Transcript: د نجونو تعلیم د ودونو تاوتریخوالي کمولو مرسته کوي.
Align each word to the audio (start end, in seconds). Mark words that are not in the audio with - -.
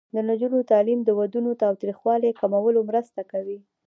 د 0.15 0.15
نجونو 0.29 0.59
تعلیم 0.71 0.99
د 1.03 1.09
ودونو 1.19 1.51
تاوتریخوالي 1.63 2.29
کمولو 2.39 2.79
مرسته 2.89 3.21
کوي. 3.31 3.59